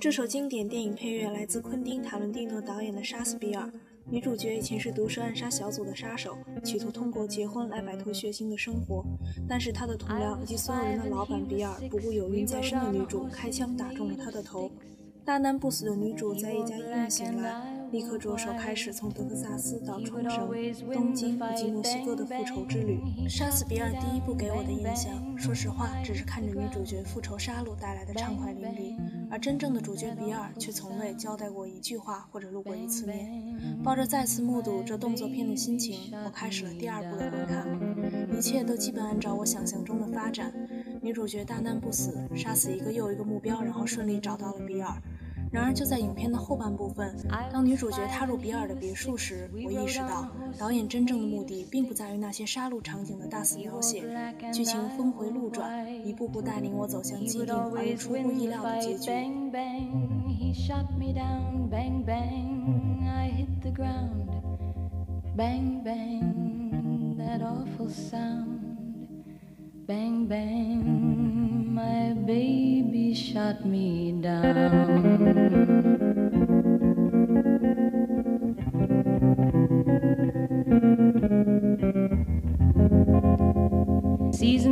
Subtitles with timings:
[0.00, 3.66] 这首经典电影配乐来自昆汀·塔伦蒂诺导演的《杀死比尔》，
[4.08, 9.04] 女主角以前是毒蛇暗杀小组的杀手，企图通过结婚来摆脱血腥的生活。
[9.48, 14.70] 但是他的同僚以及所有人的老板比尔不顾有孕在身的女主，开枪打中了她的头。
[15.24, 17.77] 大难不死的女主在一家医院醒来。
[17.90, 20.48] 立刻着手开始从德克萨斯到冲绳、
[20.92, 23.00] 东京以及墨西哥的复仇之旅。
[23.28, 28.96] 杀死比尔第一部给我的印象，说实话，只是看着女主角复仇杀戮带来的畅快淋漓，
[29.30, 33.56] 而真正的主角比尔却从未交代过一句话或者露过一次面。
[33.82, 37.66] 抱着再次目睹这动作片的心情，我开始了第二部的观看。
[38.36, 40.52] 一切都基本按照我想象中的发展，
[41.00, 44.94] 女主角大难不死，杀死一个又一个目标，然后顺利找到了比尔。
[45.50, 47.16] 然而，就在影片的后半部分，
[47.50, 54.04] 当女主角踏入比尔的别墅时，我意识到导演真正的目的并不在于那些杀戮场景的大肆描写，
[54.52, 59.10] 剧情峰回路转，一步步带领我走向既定而又出乎意料的结局。
[69.88, 70.84] Bang, bang,
[71.72, 75.37] my baby shot me down.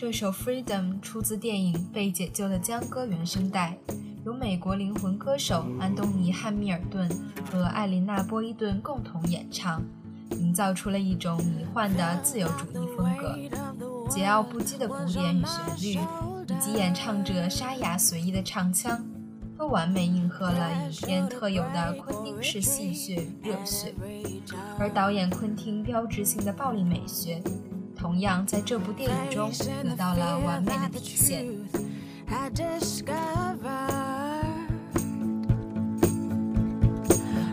[0.00, 3.76] 这首《Freedom》出自电影《被解救的江歌》原声带，
[4.28, 7.08] 由美国灵魂歌手安东尼·汉密尔顿
[7.50, 9.82] 和艾琳娜·波伊顿共同演唱，
[10.32, 13.34] 营造出了一种迷幻的自由主义风格。
[14.10, 15.98] 桀骜不羁的鼓点与旋律，
[16.46, 19.02] 以及演唱者沙哑随意的唱腔，
[19.56, 23.94] 都完美应和了影片特有的昆汀式戏谑与热血，
[24.78, 27.42] 而导演昆汀标志性的暴力美学。
[27.96, 29.50] 同样在这部电影中
[29.82, 31.46] 得到了完美的体现。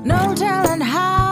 [0.05, 1.24] No telling how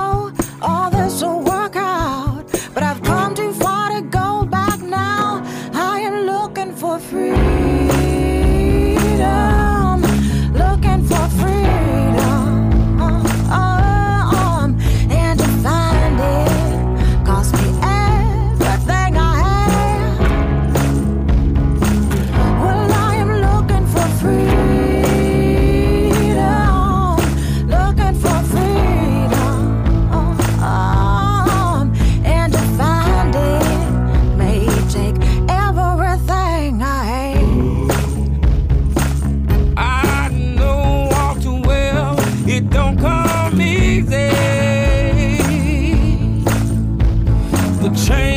[47.95, 48.33] change.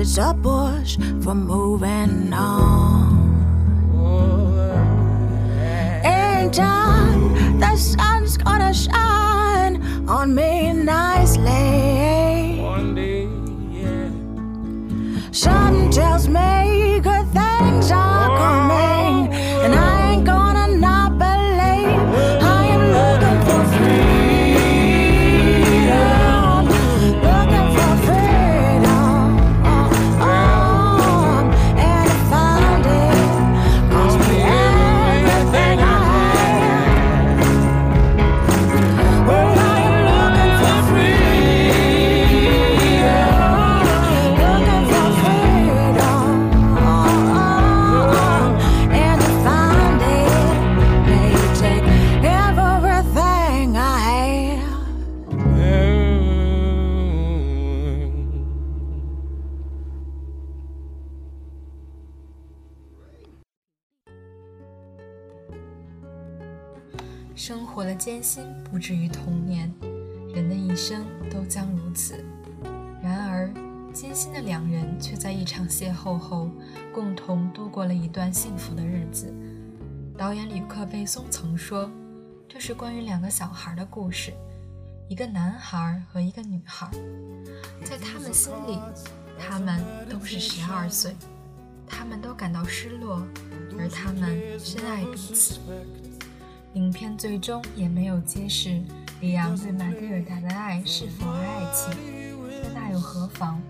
[0.00, 3.07] It's a push for moving on.
[67.78, 69.72] 活的艰辛不至于童年，
[70.34, 72.16] 人的一生都将如此。
[73.00, 73.48] 然而，
[73.92, 76.50] 艰辛的两人却在一场邂逅后，
[76.92, 79.32] 共同度过了一段幸福的日子。
[80.16, 81.88] 导演吕克·贝松曾说
[82.50, 84.32] ：“这是关于两个小孩的故事，
[85.08, 86.90] 一个男孩和一个女孩。
[87.84, 88.80] 在他们心里，
[89.38, 89.80] 他们
[90.10, 91.14] 都是十二岁，
[91.86, 93.22] 他们都感到失落，
[93.78, 95.60] 而他们深爱彼此。”
[96.78, 98.80] 影片最终也没有揭示
[99.20, 101.92] 里昂对马蒂尔达的爱是否为爱情，
[102.62, 103.60] 但那又何妨？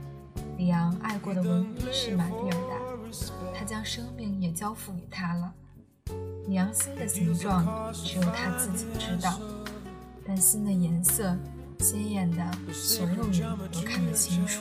[0.58, 5.50] 里昂爱过的唯一是马蒂尔达，他将生命也交付给她了。
[6.48, 9.40] 里昂心的形状只有他自己知道，
[10.26, 11.34] 但心的颜色
[11.78, 12.44] 鲜艳的，
[12.74, 14.60] 所有人都看得清楚。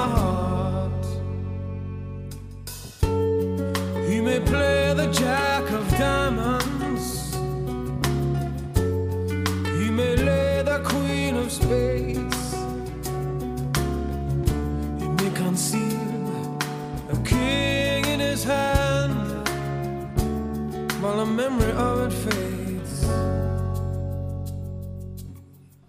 [21.31, 23.05] memory of it fades.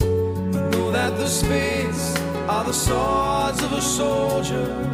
[0.01, 2.17] I know that the spades
[2.49, 4.92] are the swords of a soldier.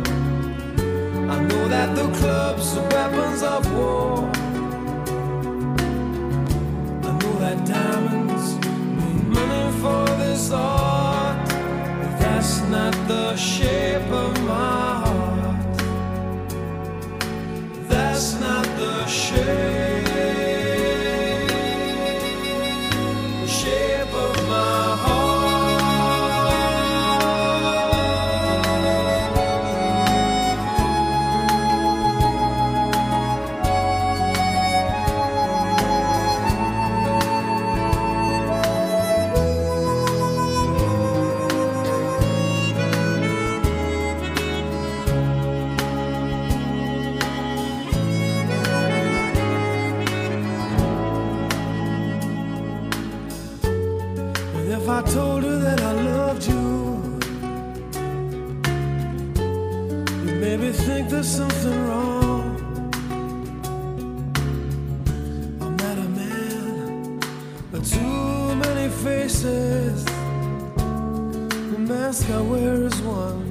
[72.09, 73.45] Mask I wear is one.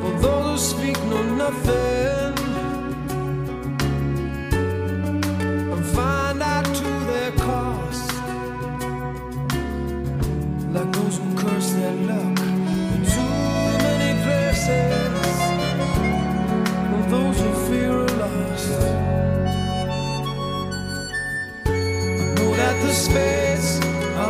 [0.00, 2.34] For those who speak know nothing.
[5.74, 8.12] and find out to their cost.
[10.74, 12.38] Like those who curse their luck
[12.94, 13.34] in too
[13.86, 15.38] many places,
[16.94, 18.70] or those who fear are lost.
[21.66, 23.37] I know that the are